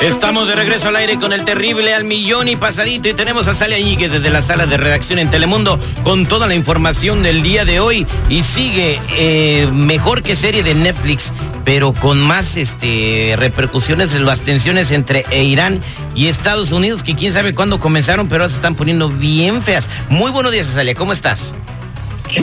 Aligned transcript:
Estamos 0.00 0.48
de 0.48 0.54
regreso 0.54 0.88
al 0.88 0.96
aire 0.96 1.18
con 1.18 1.30
el 1.34 1.44
terrible 1.44 1.92
al 1.92 2.04
millón 2.04 2.48
y 2.48 2.56
pasadito 2.56 3.10
y 3.10 3.12
tenemos 3.12 3.46
a 3.48 3.54
Sale 3.54 3.74
Añiguez 3.74 4.10
desde 4.10 4.30
la 4.30 4.40
sala 4.40 4.64
de 4.64 4.78
redacción 4.78 5.18
en 5.18 5.30
Telemundo 5.30 5.78
con 6.02 6.24
toda 6.24 6.46
la 6.46 6.54
información 6.54 7.22
del 7.22 7.42
día 7.42 7.66
de 7.66 7.80
hoy 7.80 8.06
y 8.30 8.42
sigue 8.42 8.98
eh, 9.18 9.68
mejor 9.70 10.22
que 10.22 10.36
serie 10.36 10.62
de 10.62 10.74
Netflix 10.74 11.34
pero 11.66 11.92
con 11.92 12.18
más 12.18 12.56
este 12.56 13.34
repercusiones 13.36 14.14
en 14.14 14.24
las 14.24 14.40
tensiones 14.40 14.90
entre 14.90 15.26
Irán 15.38 15.82
y 16.14 16.28
Estados 16.28 16.72
Unidos 16.72 17.02
que 17.02 17.14
quién 17.14 17.34
sabe 17.34 17.54
cuándo 17.54 17.78
comenzaron 17.78 18.26
pero 18.26 18.48
se 18.48 18.56
están 18.56 18.76
poniendo 18.76 19.10
bien 19.10 19.60
feas. 19.60 19.86
Muy 20.08 20.30
buenos 20.30 20.50
días 20.50 20.68
Azalia, 20.68 20.94
¿cómo 20.94 21.12
estás? 21.12 21.54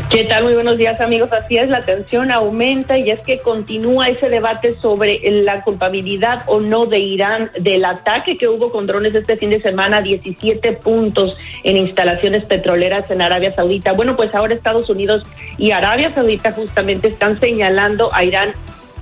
¿Qué 0.10 0.26
tal? 0.26 0.44
Muy 0.44 0.54
buenos 0.54 0.78
días 0.78 1.00
amigos. 1.00 1.32
Así 1.32 1.58
es, 1.58 1.70
la 1.70 1.80
tensión 1.80 2.30
aumenta 2.30 2.98
y 2.98 3.10
es 3.10 3.22
que 3.22 3.40
continúa 3.40 4.10
ese 4.10 4.28
debate 4.28 4.76
sobre 4.82 5.22
la 5.44 5.62
culpabilidad 5.62 6.44
o 6.48 6.60
no 6.60 6.86
de 6.88 7.00
Irán 7.00 7.52
del 7.58 7.86
ataque 7.86 8.38
que 8.38 8.50
hubo 8.50 8.70
con 8.70 8.86
drones 8.86 9.16
este 9.16 9.38
fin 9.38 9.50
de 9.50 9.62
semana, 9.62 10.02
17 10.02 10.74
puntos 10.74 11.38
en 11.64 11.78
instalaciones 11.78 12.44
petroleras 12.44 13.10
en 13.10 13.22
Arabia 13.22 13.54
Saudita. 13.56 13.94
Bueno, 13.94 14.18
pues 14.18 14.36
ahora 14.36 14.54
Estados 14.54 14.90
Unidos 14.90 15.24
y 15.58 15.72
Arabia 15.72 16.12
Saudita 16.14 16.52
justamente 16.52 17.08
están 17.08 17.40
señalando 17.40 18.14
a 18.14 18.26
Irán 18.26 18.52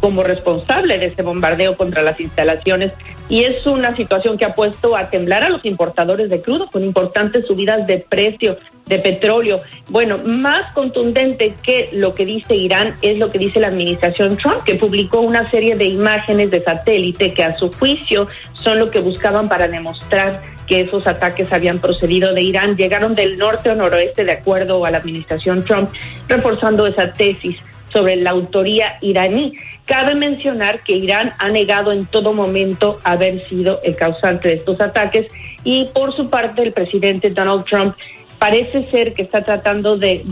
como 0.02 0.22
responsable 0.22 1.00
de 1.00 1.08
ese 1.08 1.24
bombardeo 1.24 1.78
contra 1.78 2.04
las 2.04 2.20
instalaciones 2.20 2.92
y 3.28 3.44
es 3.44 3.66
una 3.66 3.96
situación 3.96 4.38
que 4.38 4.46
ha 4.46 4.54
puesto 4.54 4.96
a 4.96 5.10
temblar 5.10 5.44
a 5.44 5.50
los 5.50 5.66
importadores 5.66 6.30
de 6.30 6.42
crudo 6.42 6.68
con 6.68 6.84
importantes 6.84 7.48
subidas 7.48 7.88
de 7.88 7.98
precio 7.98 8.56
de 8.86 9.00
petróleo. 9.00 9.62
Bueno, 9.90 10.20
más 10.24 10.72
contundente 10.74 11.56
que 11.64 11.90
lo 11.92 12.14
que 12.14 12.26
dice 12.26 12.56
Irán 12.56 12.98
es 13.02 13.18
lo 13.18 13.32
que 13.32 13.40
dice 13.40 13.60
la 13.60 13.68
administración 13.68 14.38
Trump, 14.38 14.64
que 14.64 14.76
publicó 14.76 15.22
una 15.22 15.50
serie 15.50 15.76
de 15.76 15.86
imágenes 15.86 16.52
de 16.52 16.64
satélite 16.64 17.34
que 17.34 17.44
a 17.44 17.58
su 17.58 17.72
juicio 17.72 18.28
son 18.54 18.78
lo 18.78 18.92
que 18.92 19.00
buscaban 19.00 19.50
para 19.50 19.68
demostrar 19.68 20.42
que 20.68 20.82
esos 20.82 21.08
ataques 21.08 21.52
habían 21.52 21.80
procedido 21.80 22.34
de 22.34 22.42
Irán. 22.42 22.78
Llegaron 22.78 23.16
del 23.16 23.38
norte 23.38 23.70
o 23.70 23.76
noroeste 23.76 24.24
de 24.24 24.32
acuerdo 24.34 24.86
a 24.86 24.92
la 24.92 24.98
administración 24.98 25.64
Trump, 25.64 25.90
reforzando 26.28 26.86
esa 26.88 27.14
tesis 27.14 27.58
sobre 27.92 28.18
la 28.18 28.32
autoría 28.32 28.98
iraní. 29.02 29.54
Cabe 29.86 30.16
mencionar 30.16 30.84
que 30.84 30.94
Irán 30.94 31.34
ha 31.38 31.50
negado 31.50 31.92
en 31.92 32.06
todo 32.08 32.34
momento 32.34 33.00
haber 33.04 33.46
sido 33.46 33.82
el 33.84 33.96
causante 33.96 34.48
de 34.48 34.56
estos 34.56 34.82
ataques 34.82 35.28
y 35.64 35.86
por 35.94 36.12
su 36.12 36.30
parte 36.30 36.64
el 36.64 36.74
presidente 36.74 37.30
Donald 37.30 37.66
Trump 37.66 37.96
parece 38.40 38.88
ser 38.88 39.14
que 39.14 39.22
está 39.22 39.42
tratando 39.42 39.98
de, 39.98 40.24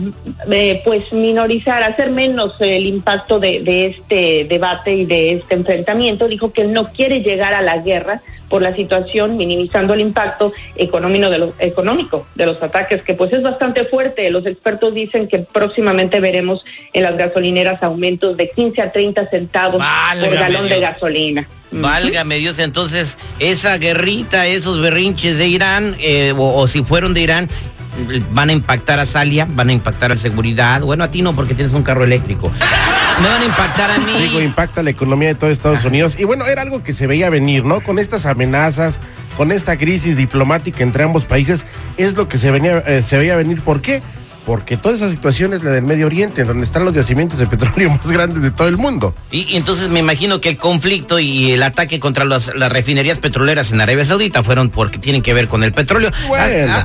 pues 0.84 1.12
minorizar, 1.12 1.82
hacer 1.82 2.10
menos 2.10 2.60
el 2.60 2.86
impacto 2.86 3.38
de, 3.38 3.60
de, 3.60 3.86
este 3.86 4.44
debate 4.44 4.94
y 4.94 5.04
de 5.04 5.34
este 5.34 5.54
enfrentamiento. 5.54 6.28
Dijo 6.28 6.52
que 6.52 6.64
no 6.64 6.84
quiere 6.92 7.20
llegar 7.20 7.54
a 7.54 7.62
la 7.62 7.78
guerra, 7.78 8.22
por 8.54 8.62
la 8.62 8.74
situación, 8.76 9.36
minimizando 9.36 9.94
el 9.94 10.00
impacto 10.00 10.52
económico 10.76 11.28
de, 11.28 11.38
los, 11.38 11.54
económico 11.58 12.26
de 12.36 12.46
los 12.46 12.62
ataques, 12.62 13.02
que 13.02 13.14
pues 13.14 13.32
es 13.32 13.42
bastante 13.42 13.84
fuerte. 13.86 14.30
Los 14.30 14.46
expertos 14.46 14.94
dicen 14.94 15.26
que 15.26 15.40
próximamente 15.40 16.20
veremos 16.20 16.64
en 16.92 17.02
las 17.02 17.16
gasolineras 17.16 17.82
aumentos 17.82 18.36
de 18.36 18.48
15 18.48 18.80
a 18.80 18.92
30 18.92 19.28
centavos 19.30 19.82
por 20.20 20.34
galón 20.34 20.68
de 20.68 20.78
gasolina. 20.78 21.48
Válgame 21.72 22.36
Dios, 22.36 22.60
entonces 22.60 23.18
esa 23.40 23.76
guerrita, 23.78 24.46
esos 24.46 24.80
berrinches 24.80 25.36
de 25.36 25.48
Irán, 25.48 25.96
eh, 26.00 26.32
o, 26.36 26.68
si 26.68 26.84
fueron 26.84 27.14
de 27.14 27.22
Irán, 27.22 27.48
van 28.32 28.50
a 28.50 28.52
impactar 28.52 28.98
a 28.98 29.06
Salia, 29.06 29.46
van 29.50 29.68
a 29.68 29.72
impactar 29.72 30.12
a 30.12 30.16
seguridad. 30.16 30.80
Bueno, 30.80 31.04
a 31.04 31.10
ti 31.10 31.22
no, 31.22 31.34
porque 31.34 31.54
tienes 31.54 31.74
un 31.74 31.82
carro 31.82 32.04
eléctrico. 32.04 32.50
Me 33.20 33.28
van 33.28 33.42
a 33.42 33.44
impactar 33.44 33.90
a 33.90 33.98
mí. 33.98 34.12
Digo, 34.18 34.40
impacta 34.40 34.82
la 34.82 34.90
economía 34.90 35.28
de 35.28 35.34
todo 35.34 35.50
Estados 35.50 35.84
Unidos. 35.84 36.18
Y 36.18 36.24
bueno, 36.24 36.46
era 36.46 36.62
algo 36.62 36.82
que 36.82 36.92
se 36.92 37.06
veía 37.06 37.30
venir, 37.30 37.64
¿no? 37.64 37.80
Con 37.80 37.98
estas 37.98 38.26
amenazas, 38.26 39.00
con 39.36 39.52
esta 39.52 39.76
crisis 39.76 40.16
diplomática 40.16 40.82
entre 40.82 41.04
ambos 41.04 41.24
países, 41.24 41.64
es 41.96 42.16
lo 42.16 42.28
que 42.28 42.38
se, 42.38 42.50
venía, 42.50 42.78
eh, 42.78 43.02
se 43.02 43.18
veía 43.18 43.36
venir. 43.36 43.60
¿Por 43.60 43.80
qué? 43.80 44.02
Porque 44.44 44.76
toda 44.76 44.94
esa 44.94 45.08
situación 45.08 45.52
es 45.54 45.62
la 45.62 45.70
del 45.70 45.84
Medio 45.84 46.06
Oriente, 46.06 46.42
en 46.42 46.46
donde 46.46 46.64
están 46.64 46.84
los 46.84 46.94
yacimientos 46.94 47.38
de 47.38 47.46
petróleo 47.46 47.90
más 48.02 48.10
grandes 48.10 48.42
de 48.42 48.50
todo 48.50 48.68
el 48.68 48.76
mundo. 48.76 49.14
Y, 49.30 49.56
entonces 49.56 49.88
me 49.88 50.00
imagino 50.00 50.40
que 50.40 50.50
el 50.50 50.56
conflicto 50.56 51.18
y 51.18 51.52
el 51.52 51.62
ataque 51.62 52.00
contra 52.00 52.24
las 52.24 52.46
refinerías 52.48 53.18
petroleras 53.18 53.72
en 53.72 53.80
Arabia 53.80 54.04
Saudita 54.04 54.42
fueron 54.42 54.68
porque 54.68 54.98
tienen 54.98 55.22
que 55.22 55.34
ver 55.34 55.48
con 55.48 55.64
el 55.64 55.72
petróleo. 55.72 56.10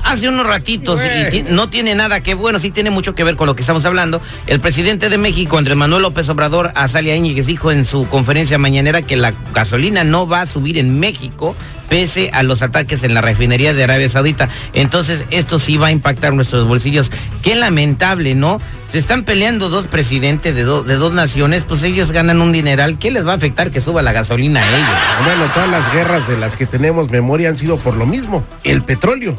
Hace, 0.04 0.30
unos 0.30 0.46
ratitos, 0.46 1.02
y 1.34 1.44
no 1.44 1.70
tiene 1.70 1.96
nada 1.96 2.22
que, 2.22 2.34
bueno, 2.34 2.60
sí 2.60 2.72
tiene 2.72 2.90
mucho 2.90 3.16
que 3.16 3.24
ver 3.24 3.36
con 3.36 3.48
lo 3.48 3.56
que 3.56 3.62
estamos 3.62 3.86
hablando. 3.86 4.22
El 4.48 4.60
presidente 4.60 5.10
de 5.10 5.18
México, 5.18 5.58
Andrés 5.58 5.78
Manuel 5.78 6.04
López 6.04 6.30
Obrador, 6.30 6.72
a 6.76 6.88
Salia 6.88 7.16
Íñiguez, 7.16 7.46
dijo 7.46 7.72
en 7.72 7.86
su 7.86 8.08
conferencia 8.08 8.58
mañanera 8.58 9.02
que 9.02 9.18
la 9.18 9.34
gasolina 9.54 10.04
no 10.04 10.28
va 10.28 10.42
a 10.42 10.46
subir 10.46 10.78
en 10.78 11.00
México 11.00 11.56
pese 11.90 12.30
a 12.34 12.44
los 12.44 12.62
ataques 12.62 13.04
en 13.04 13.14
la 13.14 13.22
refinería 13.22 13.74
de 13.74 13.84
Arabia 13.84 14.08
Saudita. 14.08 14.48
Entonces, 14.74 15.26
esto 15.32 15.60
sí 15.60 15.78
va 15.78 15.88
a 15.88 15.92
impactar 15.92 16.34
nuestros 16.34 16.68
bolsillos. 16.68 17.12
Qué 17.42 17.56
lamentable, 17.56 18.36
¿no? 18.36 18.60
Se 18.92 19.00
están 19.00 19.24
peleando 19.24 19.70
dos 19.70 19.86
presidentes 19.86 20.56
de, 20.56 20.64
de 20.64 20.96
dos 20.96 21.14
naciones, 21.14 21.64
pues 21.68 21.84
ellos 21.84 22.12
ganan 22.12 22.42
un 22.42 22.52
dineral. 22.52 22.98
¿Qué 22.98 23.12
les 23.12 23.28
va 23.28 23.34
a 23.34 23.36
afectar 23.36 23.72
que 23.72 23.82
suba 23.82 24.02
la 24.02 24.14
gasolina 24.14 24.62
a 24.62 24.68
ellos? 24.68 25.00
Bueno, 25.26 25.46
todas 25.54 25.70
las 25.70 25.94
guerras 25.94 26.28
de 26.28 26.38
las 26.38 26.56
que 26.56 26.66
tenemos 26.66 27.10
memoria 27.10 27.50
han 27.50 27.58
sido 27.58 27.78
por 27.78 27.96
lo 27.96 28.06
mismo, 28.06 28.44
el 28.64 28.84
petróleo. 28.84 29.38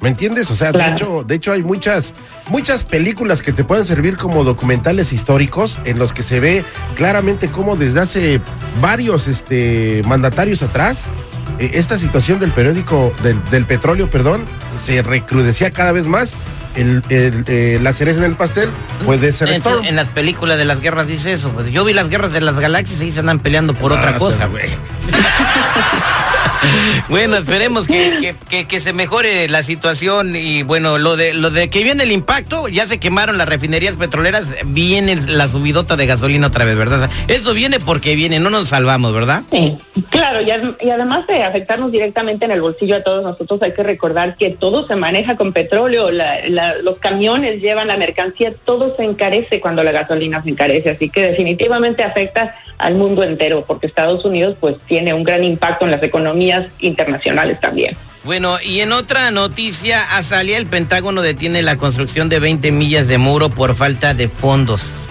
¿Me 0.00 0.10
entiendes? 0.10 0.50
O 0.50 0.56
sea, 0.56 0.70
de 0.70 0.86
hecho, 0.86 1.24
de 1.26 1.34
hecho 1.34 1.52
hay 1.52 1.62
muchas, 1.62 2.12
muchas 2.50 2.84
películas 2.84 3.40
que 3.40 3.54
te 3.54 3.64
pueden 3.64 3.86
servir 3.86 4.18
como 4.18 4.44
documentales 4.44 5.14
históricos 5.14 5.78
en 5.86 5.98
los 5.98 6.12
que 6.12 6.22
se 6.22 6.40
ve 6.40 6.62
claramente 6.94 7.48
cómo 7.48 7.74
desde 7.74 8.00
hace 8.00 8.40
varios 8.82 9.28
este, 9.28 10.02
mandatarios 10.06 10.62
atrás 10.62 11.08
esta 11.74 11.98
situación 11.98 12.38
del 12.38 12.50
periódico, 12.50 13.14
del, 13.22 13.64
petróleo, 13.66 14.10
perdón, 14.10 14.44
se 14.80 15.02
recrudecía 15.02 15.70
cada 15.70 15.92
vez 15.92 16.06
más. 16.06 16.36
El, 16.74 17.02
eh, 17.08 17.78
la 17.80 17.92
cereza 17.92 18.18
en 18.18 18.24
el 18.24 18.34
pastel 18.34 18.68
puede 19.04 19.30
ser 19.30 19.48
en, 19.48 19.62
en 19.84 19.94
las 19.94 20.08
películas 20.08 20.58
de 20.58 20.64
las 20.64 20.80
guerras 20.80 21.06
dice 21.06 21.32
eso. 21.32 21.50
Pues, 21.50 21.70
yo 21.70 21.84
vi 21.84 21.92
las 21.92 22.08
guerras 22.08 22.32
de 22.32 22.40
las 22.40 22.58
galaxias 22.58 23.00
y 23.00 23.12
se 23.12 23.20
andan 23.20 23.38
peleando 23.38 23.74
por 23.74 23.92
otra 23.92 24.16
cosa. 24.16 24.46
güey. 24.46 24.70
bueno, 27.08 27.36
esperemos 27.36 27.86
que, 27.86 28.34
se 28.80 28.92
mejore 28.92 29.48
la 29.48 29.62
situación 29.62 30.34
y 30.34 30.62
bueno, 30.62 30.98
lo 30.98 31.16
de 31.16 31.32
lo 31.32 31.50
de 31.50 31.70
que 31.70 31.82
viene 31.82 32.02
el 32.02 32.12
impacto, 32.12 32.68
ya 32.68 32.86
se 32.86 32.98
quemaron 32.98 33.38
las 33.38 33.48
refinerías 33.48 33.94
petroleras, 33.94 34.46
viene 34.66 35.16
la 35.16 35.48
subidota 35.48 35.96
de 35.96 36.06
gasolina 36.06 36.48
otra 36.48 36.64
vez, 36.64 36.76
¿verdad? 36.76 37.08
Esto 37.28 37.54
viene 37.54 37.80
porque 37.80 38.14
viene, 38.16 38.40
no 38.40 38.50
nos 38.50 38.68
salvamos, 38.68 39.12
¿verdad? 39.12 39.42
Sí, 39.50 39.76
claro, 40.10 40.40
y, 40.42 40.90
además 40.90 41.26
de 41.26 41.42
afectarnos 41.42 41.92
directamente 41.92 42.44
en 42.44 42.50
el 42.50 42.60
bolsillo 42.60 42.96
a 42.96 43.02
todos 43.02 43.22
nosotros, 43.22 43.62
hay 43.62 43.72
que 43.72 43.82
recordar 43.82 44.36
que 44.36 44.50
todo 44.50 44.86
se 44.86 44.96
maneja 44.96 45.36
con 45.36 45.52
petróleo, 45.52 46.10
los 46.10 46.98
camiones 46.98 47.60
llevan 47.60 47.88
la 47.88 47.96
mercancía, 47.96 48.52
todo 48.64 48.94
se 48.96 49.04
encarece 49.04 49.60
cuando 49.60 49.82
la 49.82 49.92
gasolina 49.92 50.42
se 50.42 50.50
encarece, 50.50 50.90
así 50.90 51.08
que 51.08 51.22
definitivamente 51.22 52.02
afecta 52.02 52.54
al 52.78 52.94
mundo 52.94 53.22
entero, 53.22 53.64
porque 53.66 53.86
Estados 53.86 54.24
Unidos 54.24 54.56
pues 54.60 54.76
tiene 54.86 55.14
un 55.14 55.24
gran 55.24 55.44
impacto 55.44 55.84
en 55.84 55.90
las 55.90 56.02
economías 56.02 56.53
internacionales 56.80 57.60
también. 57.60 57.96
Bueno, 58.24 58.56
y 58.62 58.80
en 58.80 58.92
otra 58.92 59.30
noticia, 59.30 60.02
Azalia, 60.16 60.56
el 60.56 60.66
Pentágono 60.66 61.20
detiene 61.20 61.62
la 61.62 61.76
construcción 61.76 62.28
de 62.30 62.40
20 62.40 62.72
millas 62.72 63.06
de 63.06 63.18
muro 63.18 63.50
por 63.50 63.74
falta 63.74 64.14
de 64.14 64.28
fondos. 64.28 65.08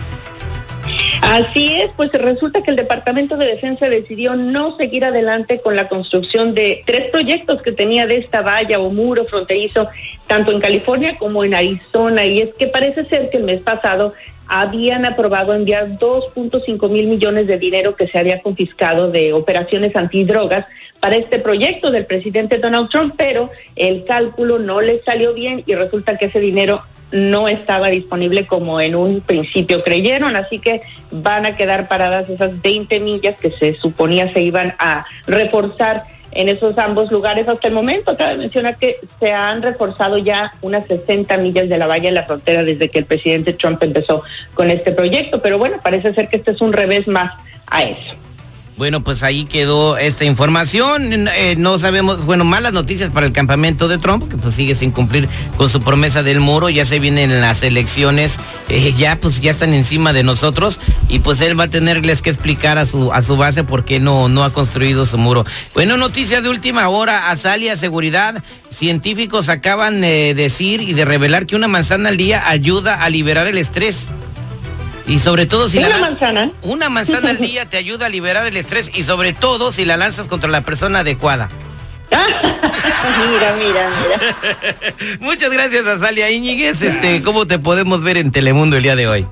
Así 1.22 1.74
es, 1.74 1.90
pues 1.96 2.12
resulta 2.12 2.62
que 2.64 2.72
el 2.72 2.76
Departamento 2.76 3.38
de 3.38 3.46
Defensa 3.46 3.88
decidió 3.88 4.36
no 4.36 4.76
seguir 4.76 5.06
adelante 5.06 5.62
con 5.62 5.76
la 5.76 5.88
construcción 5.88 6.54
de 6.54 6.84
tres 6.86 7.10
proyectos 7.12 7.62
que 7.62 7.72
tenía 7.72 8.06
de 8.08 8.18
esta 8.18 8.42
valla 8.42 8.80
o 8.80 8.90
muro 8.90 9.26
fronterizo, 9.26 9.88
tanto 10.28 10.52
en 10.52 10.60
California 10.60 11.18
como 11.18 11.44
en 11.44 11.56
Arizona. 11.56 12.26
Y 12.26 12.42
es 12.42 12.50
que 12.56 12.68
parece 12.68 13.06
ser 13.06 13.30
que 13.30 13.38
el 13.38 13.44
mes 13.44 13.62
pasado 13.62 14.14
habían 14.48 15.06
aprobado 15.06 15.56
enviar 15.56 15.98
2.5 15.98 16.90
mil 16.90 17.08
millones 17.08 17.48
de 17.48 17.58
dinero 17.58 17.96
que 17.96 18.08
se 18.08 18.20
había 18.20 18.42
confiscado 18.42 19.10
de 19.10 19.34
operaciones 19.34 19.96
antidrogas 19.96 20.66
para 21.04 21.18
este 21.18 21.40
proyecto 21.40 21.92
del 21.92 22.06
presidente 22.06 22.60
Donald 22.60 22.88
Trump, 22.88 23.16
pero 23.18 23.52
el 23.76 24.06
cálculo 24.06 24.58
no 24.58 24.80
le 24.80 25.02
salió 25.04 25.34
bien 25.34 25.62
y 25.66 25.76
resulta 25.76 26.18
que 26.18 26.28
ese 26.28 26.40
dinero 26.40 26.82
no 27.12 27.50
estaba 27.50 27.90
disponible 27.90 28.48
como 28.48 28.80
en 28.80 28.96
un 28.96 29.20
principio 29.20 29.84
creyeron, 29.84 30.38
así 30.38 30.60
que 30.60 30.80
van 31.12 31.46
a 31.46 31.58
quedar 31.58 31.90
paradas 31.90 32.30
esas 32.30 32.62
20 32.62 33.02
millas 33.02 33.36
que 33.38 33.52
se 33.52 33.74
suponía 33.74 34.32
se 34.32 34.40
iban 34.40 34.76
a 34.80 35.06
reforzar 35.28 36.04
en 36.32 36.48
esos 36.48 36.78
ambos 36.78 37.12
lugares 37.12 37.50
hasta 37.50 37.68
el 37.68 37.74
momento. 37.74 38.16
Cabe 38.16 38.38
mencionar 38.38 38.78
que 38.78 39.02
se 39.20 39.34
han 39.34 39.62
reforzado 39.62 40.18
ya 40.20 40.54
unas 40.62 40.88
60 40.88 41.36
millas 41.36 41.68
de 41.68 41.78
la 41.78 41.88
valla 41.88 42.08
en 42.08 42.16
la 42.16 42.24
frontera 42.24 42.64
desde 42.64 42.88
que 42.88 43.00
el 43.00 43.06
presidente 43.06 43.52
Trump 43.52 43.84
empezó 43.84 44.24
con 44.54 44.72
este 44.72 44.94
proyecto, 44.94 45.42
pero 45.42 45.58
bueno, 45.58 45.80
parece 45.84 46.14
ser 46.14 46.30
que 46.30 46.38
este 46.38 46.52
es 46.52 46.62
un 46.62 46.72
revés 46.72 47.10
más 47.10 47.34
a 47.68 47.84
eso. 47.84 48.16
Bueno, 48.76 49.04
pues 49.04 49.22
ahí 49.22 49.46
quedó 49.46 49.98
esta 49.98 50.26
información. 50.26 51.28
Eh, 51.28 51.56
no 51.58 51.78
sabemos, 51.78 52.26
bueno, 52.26 52.44
malas 52.44 52.74
noticias 52.74 53.12
para 53.12 53.28
el 53.28 53.32
campamento 53.32 53.88
de 53.88 54.00
Trump, 54.00 54.28
que 54.30 54.36
pues 54.36 54.56
sigue 54.56 54.74
sin 54.74 54.92
cumplir 54.92 55.30
con 55.58 55.70
su 55.70 55.80
promesa 55.80 56.24
del 56.24 56.40
muro. 56.40 56.70
Ya 56.70 56.86
se 56.86 57.00
vienen 57.00 57.40
las 57.40 57.62
elecciones, 57.62 58.38
eh, 58.70 58.92
ya 58.98 59.16
pues 59.16 59.42
ya 59.42 59.52
están 59.52 59.76
encima 59.76 60.12
de 60.12 60.24
nosotros 60.24 60.80
y 61.08 61.20
pues 61.20 61.40
él 61.42 61.60
va 61.60 61.66
a 61.66 61.68
tenerles 61.68 62.24
que 62.24 62.32
explicar 62.32 62.80
a 62.80 62.86
su 62.88 63.14
a 63.14 63.22
su 63.22 63.38
base 63.38 63.64
por 63.64 63.86
qué 63.86 64.00
no 64.00 64.28
no 64.28 64.44
ha 64.44 64.52
construido 64.52 65.06
su 65.06 65.20
muro. 65.20 65.46
Bueno, 65.76 65.98
noticia 65.98 66.42
de 66.42 66.50
última 66.50 66.90
hora, 66.90 67.30
Asalia 67.30 67.78
Seguridad, 67.78 68.44
científicos 68.72 69.50
acaban 69.50 70.02
de 70.02 70.34
decir 70.34 70.82
y 70.82 70.94
de 70.94 71.06
revelar 71.06 71.46
que 71.46 71.56
una 71.56 71.68
manzana 71.68 72.10
al 72.10 72.18
día 72.18 72.50
ayuda 72.50 72.96
a 72.96 73.10
liberar 73.10 73.46
el 73.46 73.60
estrés. 73.60 74.08
Y 75.08 75.20
sobre 75.20 75.46
todo 75.46 75.70
si 75.70 75.80
una 75.80 75.90
la 75.90 75.98
manzana. 75.98 76.52
Una 76.62 76.90
manzana 76.90 77.32
al 77.32 77.40
día 77.40 77.66
te 77.66 77.78
ayuda 77.78 78.06
a 78.06 78.10
liberar 78.10 78.46
el 78.46 78.56
estrés 78.58 78.90
y 78.94 79.04
sobre 79.04 79.34
todo 79.34 79.74
si 79.74 79.86
la 79.86 79.98
lanzas 79.98 80.28
contra 80.28 80.50
la 80.50 80.62
persona 80.62 81.00
adecuada. 81.00 81.50
mira, 83.32 83.56
mira, 83.58 83.90
mira. 84.02 85.18
Muchas 85.20 85.52
gracias 85.52 85.86
a 85.88 85.98
Salia 85.98 86.30
Íñiguez. 86.30 86.82
Este, 86.82 87.22
¿cómo 87.22 87.48
te 87.48 87.60
podemos 87.60 88.04
ver 88.04 88.18
en 88.18 88.32
Telemundo 88.32 88.78
el 88.78 88.84
día 88.84 88.96
de 88.96 89.08
hoy? 89.08 89.26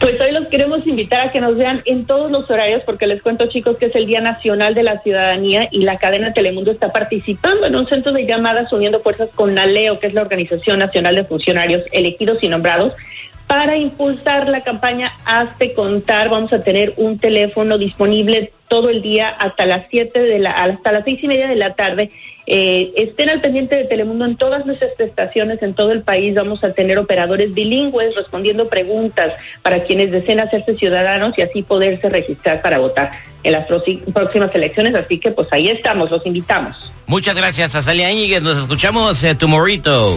Pues 0.00 0.20
hoy 0.20 0.32
los 0.32 0.48
queremos 0.48 0.86
invitar 0.86 1.20
a 1.20 1.32
que 1.32 1.40
nos 1.40 1.56
vean 1.56 1.82
en 1.84 2.06
todos 2.06 2.30
los 2.30 2.50
horarios, 2.50 2.82
porque 2.84 3.06
les 3.06 3.22
cuento, 3.22 3.46
chicos, 3.46 3.78
que 3.78 3.86
es 3.86 3.94
el 3.94 4.06
Día 4.06 4.20
Nacional 4.20 4.74
de 4.74 4.82
la 4.82 5.00
Ciudadanía 5.02 5.68
y 5.70 5.82
la 5.82 5.98
cadena 5.98 6.32
Telemundo 6.32 6.72
está 6.72 6.90
participando 6.90 7.66
en 7.66 7.76
un 7.76 7.86
centro 7.86 8.12
de 8.12 8.26
llamadas 8.26 8.72
uniendo 8.72 9.00
fuerzas 9.00 9.28
con 9.34 9.54
NALEO, 9.54 10.00
que 10.00 10.06
es 10.06 10.14
la 10.14 10.22
Organización 10.22 10.78
Nacional 10.78 11.14
de 11.14 11.24
Funcionarios 11.24 11.82
Elegidos 11.92 12.38
y 12.42 12.48
Nombrados, 12.48 12.94
para 13.50 13.76
impulsar 13.76 14.48
la 14.48 14.60
campaña 14.60 15.12
Hazte 15.24 15.74
Contar, 15.74 16.28
vamos 16.28 16.52
a 16.52 16.60
tener 16.60 16.94
un 16.96 17.18
teléfono 17.18 17.78
disponible 17.78 18.52
todo 18.68 18.90
el 18.90 19.02
día 19.02 19.28
hasta 19.28 19.66
las 19.66 19.86
siete 19.90 20.22
de 20.22 20.38
la, 20.38 20.52
hasta 20.52 20.92
las 20.92 21.02
seis 21.02 21.18
y 21.20 21.26
media 21.26 21.48
de 21.48 21.56
la 21.56 21.74
tarde. 21.74 22.12
Eh, 22.46 22.92
estén 22.94 23.28
al 23.28 23.40
pendiente 23.40 23.74
de 23.74 23.86
Telemundo 23.86 24.24
en 24.24 24.36
todas 24.36 24.66
nuestras 24.66 24.92
estaciones 25.00 25.60
en 25.62 25.74
todo 25.74 25.90
el 25.90 26.02
país. 26.02 26.32
Vamos 26.32 26.62
a 26.62 26.72
tener 26.74 26.96
operadores 26.96 27.52
bilingües 27.52 28.14
respondiendo 28.14 28.68
preguntas 28.68 29.32
para 29.62 29.82
quienes 29.82 30.12
deseen 30.12 30.38
hacerse 30.38 30.76
ciudadanos 30.76 31.36
y 31.36 31.42
así 31.42 31.64
poderse 31.64 32.08
registrar 32.08 32.62
para 32.62 32.78
votar 32.78 33.10
en 33.42 33.50
las 33.50 33.66
próximas 33.66 34.54
elecciones. 34.54 34.94
Así 34.94 35.18
que 35.18 35.32
pues 35.32 35.48
ahí 35.50 35.70
estamos, 35.70 36.08
los 36.08 36.24
invitamos. 36.24 36.92
Muchas 37.08 37.34
gracias, 37.34 37.74
Azalia 37.74 38.12
Íñiguez. 38.12 38.42
Nos 38.42 38.58
escuchamos 38.58 39.24
eh, 39.24 39.34
tomorrito. 39.34 40.16